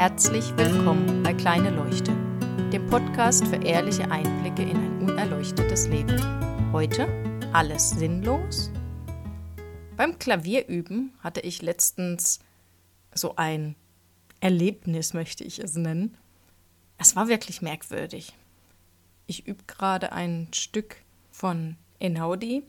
Herzlich 0.00 0.56
willkommen 0.56 1.22
bei 1.22 1.34
Kleine 1.34 1.68
Leuchte, 1.68 2.16
dem 2.72 2.86
Podcast 2.86 3.46
für 3.46 3.56
ehrliche 3.56 4.10
Einblicke 4.10 4.62
in 4.62 4.78
ein 4.78 5.02
unerleuchtetes 5.02 5.88
Leben. 5.88 6.18
Heute 6.72 7.06
alles 7.52 7.90
sinnlos? 7.90 8.70
Beim 9.98 10.18
Klavierüben 10.18 11.12
hatte 11.22 11.40
ich 11.40 11.60
letztens 11.60 12.40
so 13.12 13.36
ein 13.36 13.76
Erlebnis, 14.40 15.12
möchte 15.12 15.44
ich 15.44 15.58
es 15.58 15.74
nennen. 15.74 16.16
Es 16.96 17.14
war 17.14 17.28
wirklich 17.28 17.60
merkwürdig. 17.60 18.32
Ich 19.26 19.46
übe 19.46 19.64
gerade 19.66 20.12
ein 20.12 20.48
Stück 20.54 20.96
von 21.30 21.76
Einaudi 22.00 22.62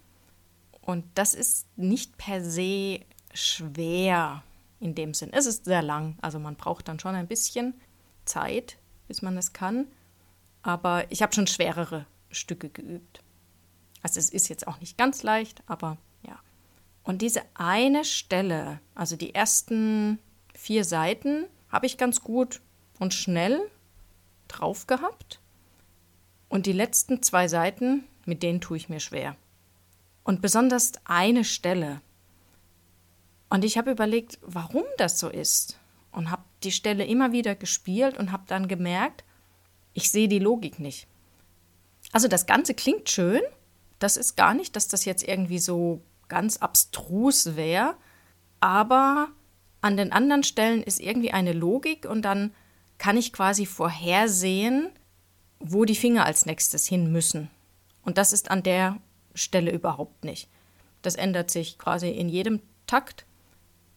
und 0.82 1.05
das 1.16 1.34
ist 1.34 1.66
nicht 1.77 2.18
per 2.18 2.43
se 2.43 3.00
schwer 3.34 4.43
in 4.82 4.96
dem 4.96 5.14
Sinn. 5.14 5.32
Es 5.32 5.46
ist 5.46 5.66
sehr 5.66 5.82
lang, 5.82 6.18
also 6.21 6.40
man 6.40 6.56
braucht 6.56 6.88
dann 6.88 7.00
schon 7.00 7.16
ein 7.16 7.28
bisschen 7.28 7.80
Zeit, 8.26 8.78
bis 9.07 9.21
man 9.21 9.38
es 9.38 9.54
kann. 9.54 9.88
Aber 10.64 11.10
ich 11.10 11.21
habe 11.21 11.34
schon 11.34 11.48
schwerere 11.48 12.06
Stücke 12.30 12.70
geübt. 12.70 13.24
Also 14.02 14.20
es 14.20 14.30
ist 14.30 14.50
jetzt 14.50 14.68
auch 14.68 14.80
nicht 14.80 14.98
ganz 14.98 15.24
leicht, 15.24 15.64
aber 15.68 15.98
ja. 16.26 16.40
Und 17.04 17.21
diese 17.21 17.42
eine 17.54 18.04
Stelle, 18.04 18.80
also 18.96 19.16
die 19.16 19.34
ersten 19.34 20.20
vier 20.56 20.84
Seiten, 20.84 21.46
habe 21.70 21.86
ich 21.86 21.98
ganz 21.98 22.21
gut 22.21 22.62
und 23.00 23.14
schnell 23.14 23.60
drauf 24.48 24.88
gehabt. 24.88 25.40
Und 26.50 26.66
die 26.66 26.74
letzten 26.74 27.24
zwei 27.24 27.48
Seiten, 27.48 28.04
mit 28.26 28.43
denen 28.43 28.62
tue 28.62 28.78
ich 28.78 28.90
mir 28.90 29.00
schwer. 29.00 29.36
Und 30.24 30.42
besonders 30.42 30.93
eine 31.06 31.43
Stelle, 31.43 32.02
und 33.52 33.66
ich 33.66 33.78
habe 33.78 33.91
überlegt, 33.91 34.39
warum 34.41 34.86
das 34.97 35.19
so 35.19 35.28
ist. 35.28 35.78
Und 36.14 36.31
habe 36.31 36.44
die 36.64 36.72
Stelle 36.72 37.06
immer 37.06 37.34
wieder 37.34 37.53
gespielt 37.53 38.17
und 38.17 38.31
habe 38.31 38.44
dann 38.48 38.70
gemerkt, 38.70 39.26
ich 39.94 40.09
sehe 40.09 40.30
die 40.30 40.39
Logik 40.39 40.80
nicht. 40.80 41.06
Also 42.14 42.30
das 42.30 42.45
Ganze 42.45 42.73
klingt 42.73 43.09
schön. 43.09 43.42
Das 44.00 44.16
ist 44.16 44.38
gar 44.38 44.53
nicht, 44.53 44.78
dass 44.78 44.88
das 44.88 45.03
jetzt 45.03 45.28
irgendwie 45.28 45.59
so 45.59 46.02
ganz 46.30 46.58
abstrus 46.58 47.58
wäre. 47.58 47.95
Aber 48.61 49.28
an 49.81 49.98
den 49.98 50.14
anderen 50.14 50.44
Stellen 50.44 50.81
ist 50.81 51.02
irgendwie 51.02 51.31
eine 51.31 51.52
Logik 51.52 52.06
und 52.09 52.22
dann 52.22 52.54
kann 53.00 53.17
ich 53.17 53.33
quasi 53.33 53.66
vorhersehen, 53.66 54.92
wo 55.59 55.83
die 55.83 55.98
Finger 55.98 56.26
als 56.26 56.45
nächstes 56.45 56.88
hin 56.88 57.11
müssen. 57.11 57.50
Und 58.04 58.17
das 58.17 58.31
ist 58.31 58.50
an 58.50 58.64
der 58.64 59.02
Stelle 59.36 59.72
überhaupt 59.72 60.23
nicht. 60.23 60.48
Das 61.02 61.16
ändert 61.16 61.52
sich 61.52 61.78
quasi 61.78 62.11
in 62.11 62.30
jedem 62.30 62.61
Takt 62.88 63.26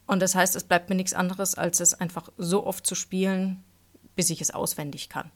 und 0.07 0.21
das 0.21 0.35
heißt, 0.35 0.55
es 0.55 0.63
bleibt 0.63 0.89
mir 0.89 0.95
nichts 0.95 1.13
anderes, 1.13 1.55
als 1.55 1.79
es 1.79 1.93
einfach 1.93 2.29
so 2.37 2.65
oft 2.65 2.85
zu 2.85 2.95
spielen, 2.95 3.63
bis 4.15 4.29
ich 4.29 4.41
es 4.41 4.51
auswendig 4.51 5.09
kann. 5.09 5.31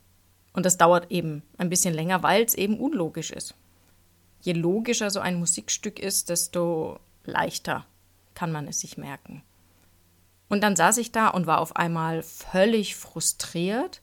Und 0.53 0.65
das 0.65 0.77
dauert 0.77 1.11
eben 1.11 1.43
ein 1.57 1.69
bisschen 1.69 1.93
länger, 1.93 2.23
weil 2.23 2.43
es 2.43 2.55
eben 2.55 2.79
unlogisch 2.79 3.31
ist. 3.31 3.55
Je 4.41 4.53
logischer 4.53 5.09
so 5.09 5.19
ein 5.19 5.39
Musikstück 5.39 5.99
ist, 5.99 6.29
desto 6.29 6.99
leichter 7.23 7.85
kann 8.35 8.51
man 8.51 8.67
es 8.67 8.79
sich 8.79 8.97
merken. 8.97 9.43
Und 10.47 10.61
dann 10.61 10.75
saß 10.75 10.97
ich 10.97 11.11
da 11.11 11.27
und 11.27 11.45
war 11.45 11.59
auf 11.59 11.75
einmal 11.75 12.23
völlig 12.23 12.95
frustriert, 12.95 14.01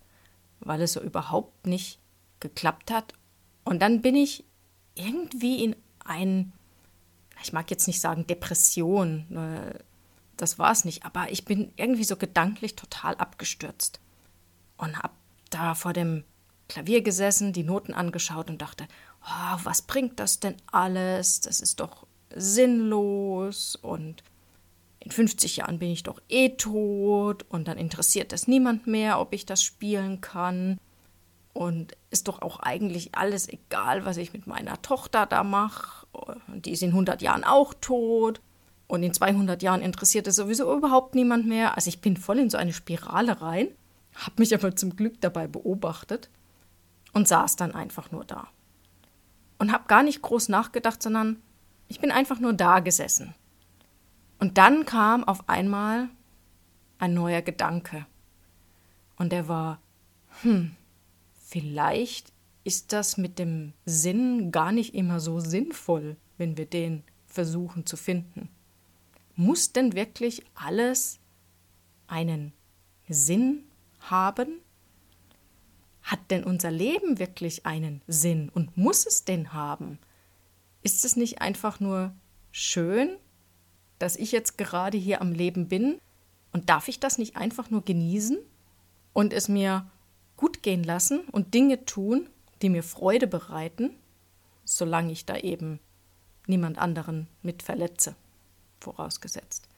weil 0.61 0.81
es 0.83 0.93
so 0.93 1.01
überhaupt 1.01 1.67
nicht 1.67 1.99
geklappt 2.41 2.91
hat. 2.91 3.15
Und 3.65 3.83
dann 3.83 4.03
bin 4.03 4.15
ich 4.15 4.45
irgendwie 4.95 5.65
in 5.65 5.77
ein, 6.05 6.53
ich 7.43 7.53
mag 7.53 7.71
jetzt 7.71 7.87
nicht 7.87 8.01
sagen 8.01 8.27
Depression, 8.27 9.27
äh, 9.37 9.79
das 10.37 10.59
war 10.59 10.73
es 10.73 10.85
nicht. 10.85 11.05
Aber 11.05 11.31
ich 11.31 11.45
bin 11.45 11.73
irgendwie 11.77 12.05
so 12.05 12.17
gedanklich 12.17 12.77
total 12.77 13.15
abgestürzt 13.17 14.01
und 14.77 14.99
habe 14.99 15.15
da 15.51 15.75
vor 15.75 15.93
dem 15.93 16.25
Klavier 16.69 17.03
gesessen, 17.03 17.53
die 17.53 17.63
Noten 17.63 17.95
angeschaut 17.95 18.51
und 18.51 18.61
dachte, 18.61 18.87
oh, 19.23 19.59
was 19.65 19.83
bringt 19.83 20.19
das 20.21 20.41
denn 20.41 20.57
alles? 20.71 21.41
Das 21.41 21.61
ist 21.61 21.81
doch 21.81 22.07
sinnlos 22.35 23.77
und 23.77 24.23
in 24.99 25.13
50 25.13 25.59
Jahren 25.59 25.79
bin 25.79 25.91
ich 25.91 26.03
doch 26.03 26.21
eh 26.29 26.51
tot 26.51 27.45
und 27.49 27.69
dann 27.69 27.79
interessiert 27.79 28.33
das 28.33 28.49
niemand 28.49 28.89
mehr, 28.89 29.21
ob 29.21 29.33
ich 29.33 29.47
das 29.47 29.63
spielen 29.63 30.21
kann. 30.21 30.79
Und 31.53 31.97
ist 32.11 32.29
doch 32.29 32.43
auch 32.43 32.59
eigentlich 32.61 33.15
alles 33.15 33.49
egal, 33.49 34.05
was 34.05 34.19
ich 34.19 34.35
mit 34.35 34.47
meiner 34.47 34.83
Tochter 34.83 35.25
da 35.25 35.43
mache. 35.43 36.07
Die 36.49 36.73
ist 36.73 36.83
in 36.83 36.91
100 36.91 37.23
Jahren 37.23 37.45
auch 37.45 37.73
tot. 37.73 38.43
Und 38.89 39.03
in 39.03 39.13
200 39.13 39.63
Jahren 39.63 39.83
interessiert 39.83 40.27
es 40.27 40.37
sowieso 40.37 40.75
überhaupt 40.77 41.15
niemand 41.15 41.47
mehr. 41.47 41.77
Also 41.77 41.89
ich 41.89 42.01
bin 42.01 42.17
voll 42.17 42.39
in 42.39 42.51
so 42.51 42.57
eine 42.57 42.73
Spirale 42.73 43.41
rein, 43.41 43.69
habe 44.15 44.37
mich 44.39 44.55
aber 44.55 44.77
zum 44.77 44.95
Glück 44.95 45.21
dabei 45.21 45.47
beobachtet 45.49 46.31
und 47.13 47.27
saß 47.27 47.57
dann 47.57 47.75
einfach 47.75 48.13
nur 48.13 48.25
da. 48.25 48.49
Und 49.59 49.73
habe 49.73 49.85
gar 49.89 50.03
nicht 50.03 50.23
groß 50.23 50.49
nachgedacht, 50.49 51.03
sondern 51.03 51.43
ich 51.89 52.01
bin 52.01 52.11
einfach 52.11 52.39
nur 52.39 52.53
da 52.53 52.81
gesessen. 52.81 53.35
Und 54.39 54.59
dann 54.59 54.85
kam 54.85 55.25
auf 55.25 55.49
einmal 55.49 56.09
ein 56.99 57.15
neuer 57.15 57.43
Gedanke. 57.43 58.07
Und 59.17 59.33
der 59.33 59.49
war, 59.49 59.81
hm, 60.43 60.77
vielleicht 61.39 62.33
ist 62.65 62.93
das 62.93 63.17
mit 63.17 63.39
dem 63.39 63.73
Sinn 63.85 64.51
gar 64.53 64.73
nicht 64.73 64.95
immer 64.95 65.21
so 65.21 65.41
sinnvoll, 65.41 66.17
wenn 66.37 66.57
wir 66.57 66.67
den 66.67 67.03
versuchen 67.27 67.87
zu 67.87 67.97
finden. 67.97 68.49
Muss 69.37 69.73
denn 69.73 69.93
wirklich 69.95 70.43
alles 70.55 71.19
einen 72.07 72.55
Sinn 73.07 73.65
haben? 74.01 74.61
Hat 76.03 76.31
denn 76.31 76.43
unser 76.43 76.71
Leben 76.71 77.19
wirklich 77.19 77.67
einen 77.67 78.01
Sinn 78.07 78.49
und 78.49 78.77
muss 78.79 79.05
es 79.07 79.25
denn 79.25 79.53
haben? 79.53 79.99
Ist 80.83 81.05
es 81.05 81.17
nicht 81.17 81.43
einfach 81.43 81.81
nur 81.81 82.15
schön, 82.51 83.17
dass 83.99 84.17
ich 84.17 84.33
jetzt 84.33 84.57
gerade 84.57 84.97
hier 84.97 85.21
am 85.21 85.33
Leben 85.33 85.69
bin 85.69 86.01
und 86.53 86.71
darf 86.71 86.89
ich 86.89 86.99
das 86.99 87.19
nicht 87.19 87.37
einfach 87.37 87.71
nur 87.71 87.85
genießen 87.85 88.39
und 89.13 89.35
es 89.35 89.49
mir 89.49 89.91
gut 90.37 90.63
gehen 90.63 90.83
lassen 90.83 91.21
und 91.33 91.53
Dinge 91.53 91.85
tun, 91.85 92.31
die 92.63 92.71
mir 92.71 92.83
Freude 92.83 93.27
bereiten, 93.27 93.91
solange 94.65 95.13
ich 95.13 95.27
da 95.27 95.37
eben 95.37 95.79
niemand 96.47 96.79
anderen 96.79 97.27
mit 97.43 97.63
verletze? 97.63 98.15
Vorausgesetzt. 98.87 99.69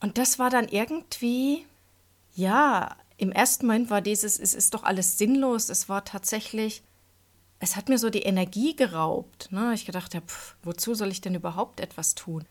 Und 0.00 0.18
das 0.18 0.38
war 0.38 0.50
dann 0.50 0.68
irgendwie, 0.68 1.66
ja, 2.34 2.96
im 3.16 3.32
ersten 3.32 3.66
Moment 3.66 3.88
war 3.88 4.02
dieses, 4.02 4.38
es 4.38 4.52
ist 4.52 4.74
doch 4.74 4.82
alles 4.82 5.16
sinnlos. 5.16 5.70
Es 5.70 5.88
war 5.88 6.04
tatsächlich, 6.04 6.82
es 7.60 7.76
hat 7.76 7.88
mir 7.88 7.98
so 7.98 8.10
die 8.10 8.22
Energie 8.22 8.76
geraubt. 8.76 9.50
Ne? 9.52 9.72
Ich 9.72 9.86
gedacht, 9.86 10.12
ja, 10.12 10.20
pff, 10.20 10.56
wozu 10.62 10.94
soll 10.94 11.10
ich 11.10 11.22
denn 11.22 11.34
überhaupt 11.34 11.80
etwas 11.80 12.14
tun? 12.14 12.44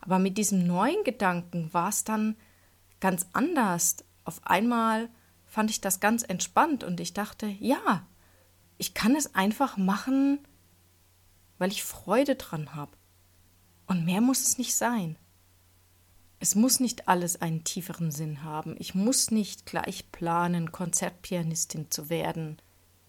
Aber 0.00 0.20
mit 0.20 0.38
diesem 0.38 0.64
neuen 0.64 1.02
Gedanken 1.02 1.74
war 1.74 1.88
es 1.88 2.04
dann 2.04 2.36
ganz 3.00 3.26
anders. 3.32 3.96
Auf 4.24 4.40
einmal 4.46 5.08
fand 5.44 5.70
ich 5.70 5.80
das 5.80 5.98
ganz 5.98 6.22
entspannt 6.22 6.84
und 6.84 7.00
ich 7.00 7.12
dachte, 7.14 7.46
ja, 7.46 8.06
ich 8.78 8.94
kann 8.94 9.16
es 9.16 9.34
einfach 9.34 9.76
machen, 9.76 10.38
weil 11.58 11.72
ich 11.72 11.82
Freude 11.82 12.36
dran 12.36 12.74
habe. 12.76 12.92
Und 13.86 14.04
mehr 14.04 14.20
muss 14.20 14.42
es 14.42 14.56
nicht 14.56 14.74
sein. 14.76 15.16
Es 16.42 16.56
muss 16.56 16.80
nicht 16.80 17.06
alles 17.06 17.40
einen 17.40 17.62
tieferen 17.62 18.10
Sinn 18.10 18.42
haben. 18.42 18.74
Ich 18.80 18.96
muss 18.96 19.30
nicht 19.30 19.64
gleich 19.64 20.10
planen, 20.10 20.72
Konzertpianistin 20.72 21.88
zu 21.92 22.10
werden 22.10 22.56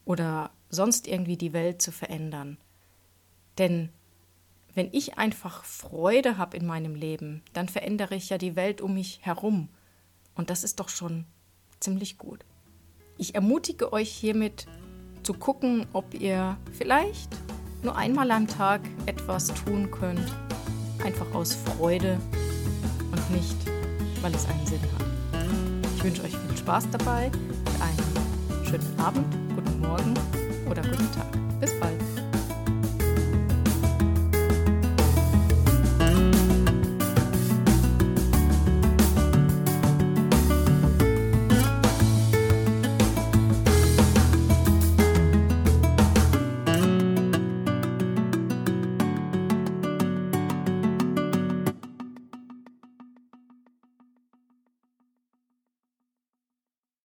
oder 0.06 0.52
sonst 0.70 1.08
irgendwie 1.08 1.36
die 1.36 1.52
Welt 1.52 1.82
zu 1.82 1.92
verändern. 1.92 2.60
Denn 3.58 3.90
wenn 4.76 4.90
ich 4.92 5.18
einfach 5.18 5.64
Freude 5.64 6.38
habe 6.38 6.58
in 6.58 6.68
meinem 6.68 6.94
Leben, 6.94 7.42
dann 7.54 7.70
verändere 7.70 8.14
ich 8.14 8.30
ja 8.30 8.38
die 8.38 8.56
Welt 8.56 8.82
um 8.82 8.94
mich 8.94 9.22
herum. 9.24 9.70
Und 10.36 10.52
das 10.52 10.64
ist 10.64 10.80
doch 10.80 10.90
schon 10.90 11.26
ziemlich 11.80 12.20
gut. 12.20 12.46
Ich 13.18 13.34
ermutige 13.34 13.94
euch 13.94 14.12
hiermit 14.12 14.68
zu 15.24 15.34
gucken, 15.34 15.88
ob 15.92 16.14
ihr 16.14 16.56
vielleicht 16.72 17.36
nur 17.82 17.96
einmal 17.96 18.30
am 18.30 18.48
Tag 18.48 18.82
etwas 19.08 19.48
tun 19.48 19.90
könnt, 19.90 20.32
einfach 21.04 21.34
aus 21.34 21.56
Freude 21.56 22.20
nicht, 23.30 23.58
weil 24.22 24.34
es 24.34 24.46
einen 24.48 24.66
Sinn 24.66 24.82
hat. 24.98 25.06
Ich 25.96 26.04
wünsche 26.04 26.24
euch 26.24 26.36
viel 26.36 26.58
Spaß 26.58 26.90
dabei, 26.92 27.32
einen 27.80 28.66
schönen 28.66 29.00
Abend, 29.00 29.26
guten 29.56 29.80
Morgen 29.80 30.14
oder 30.70 30.82
guten 30.82 31.12
Tag. 31.12 31.60
Bis 31.60 31.72
bald. 31.80 32.03